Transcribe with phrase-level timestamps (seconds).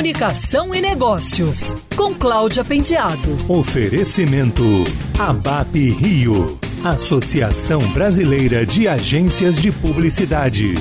[0.00, 3.36] Comunicação e Negócios, com Cláudia Pendiado.
[3.46, 4.62] Oferecimento
[5.18, 10.72] ABAP Rio, Associação Brasileira de Agências de Publicidade.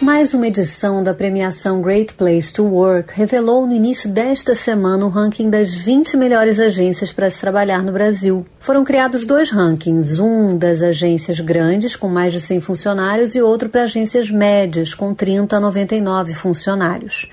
[0.00, 5.10] Mais uma edição da premiação Great Place to Work revelou no início desta semana o
[5.10, 8.46] ranking das 20 melhores agências para se trabalhar no Brasil.
[8.60, 13.68] Foram criados dois rankings, um das agências grandes, com mais de 100 funcionários, e outro
[13.68, 17.28] para agências médias, com 30 a 99 funcionários.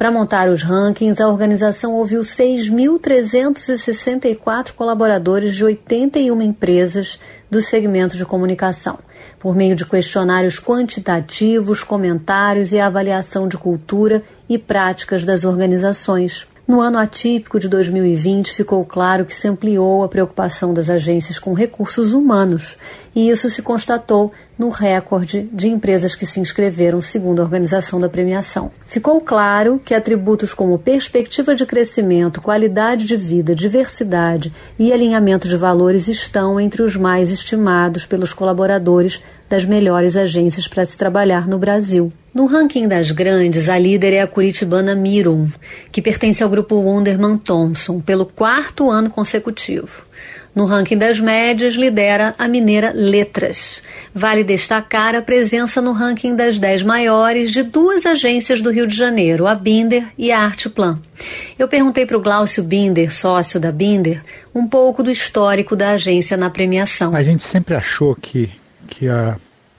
[0.00, 7.18] Para montar os rankings, a organização ouviu 6.364 colaboradores de 81 empresas
[7.50, 8.98] do segmento de comunicação,
[9.38, 16.46] por meio de questionários quantitativos, comentários e avaliação de cultura e práticas das organizações.
[16.66, 21.52] No ano atípico de 2020, ficou claro que se ampliou a preocupação das agências com
[21.52, 22.78] recursos humanos,
[23.14, 28.10] e isso se constatou no recorde de empresas que se inscreveram, segundo a organização da
[28.10, 28.70] premiação.
[28.86, 35.56] Ficou claro que atributos como perspectiva de crescimento, qualidade de vida, diversidade e alinhamento de
[35.56, 41.58] valores estão entre os mais estimados pelos colaboradores das melhores agências para se trabalhar no
[41.58, 42.10] Brasil.
[42.34, 45.50] No ranking das grandes, a líder é a curitibana Mirum,
[45.90, 50.04] que pertence ao grupo Wunderman Thompson pelo quarto ano consecutivo.
[50.54, 53.80] No ranking das médias, lidera a mineira Letras.
[54.12, 58.96] Vale destacar a presença no ranking das 10 maiores de duas agências do Rio de
[58.96, 60.98] Janeiro, a Binder e a Arteplan.
[61.56, 64.20] Eu perguntei para o Glaucio Binder, sócio da Binder,
[64.52, 67.14] um pouco do histórico da agência na premiação.
[67.14, 68.50] A gente sempre achou que,
[68.88, 69.36] que a,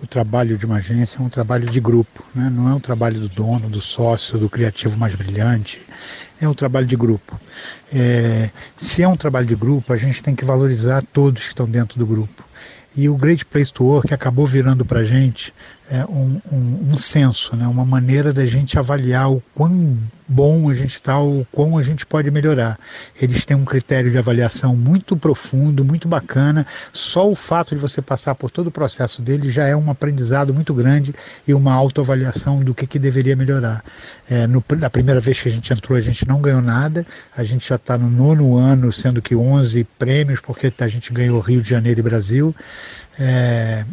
[0.00, 2.48] o trabalho de uma agência é um trabalho de grupo, né?
[2.54, 5.80] não é um trabalho do dono, do sócio, do criativo mais brilhante
[6.44, 7.40] é um trabalho de grupo.
[7.92, 11.66] É, se é um trabalho de grupo, a gente tem que valorizar todos que estão
[11.66, 12.44] dentro do grupo.
[12.94, 15.52] E o Great Place to Work acabou virando para a gente
[15.92, 17.66] é, um, um, um senso, né?
[17.66, 22.06] uma maneira da gente avaliar o quão bom a gente está, o quão a gente
[22.06, 22.78] pode melhorar.
[23.20, 26.66] Eles têm um critério de avaliação muito profundo, muito bacana.
[26.94, 30.54] Só o fato de você passar por todo o processo dele já é um aprendizado
[30.54, 31.14] muito grande
[31.46, 33.84] e uma autoavaliação do que, que deveria melhorar.
[34.30, 37.04] É, no, na primeira vez que a gente entrou, a gente não ganhou nada.
[37.36, 41.38] A gente já está no nono ano, sendo que 11 prêmios, porque a gente ganhou
[41.40, 42.54] Rio de Janeiro e Brasil.
[43.18, 43.84] É,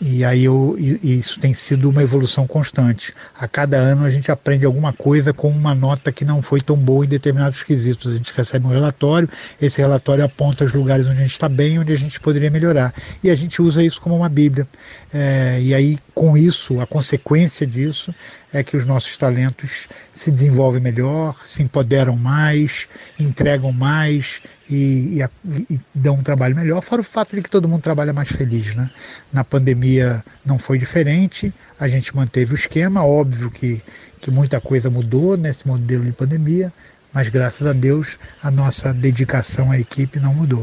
[0.00, 3.14] e aí eu, e isso tem sido uma evolução constante.
[3.38, 6.76] A cada ano a gente aprende alguma coisa com uma nota que não foi tão
[6.76, 8.12] boa em determinados quesitos.
[8.12, 9.28] A gente recebe um relatório,
[9.60, 12.94] esse relatório aponta os lugares onde a gente está bem, onde a gente poderia melhorar.
[13.22, 14.66] E a gente usa isso como uma Bíblia.
[15.12, 18.14] É, e aí, com isso, a consequência disso
[18.54, 22.86] é que os nossos talentos se desenvolvem melhor, se empoderam mais,
[23.18, 27.68] entregam mais e, e, e, dão um trabalho melhor, fora o fato de que todo
[27.68, 28.72] mundo trabalha mais feliz.
[28.76, 28.88] Né?
[29.32, 33.82] Na pandemia não foi diferente, a gente manteve o esquema, óbvio que,
[34.20, 36.72] que muita coisa mudou nesse modelo de pandemia,
[37.12, 40.62] mas graças a Deus a nossa dedicação à equipe não mudou.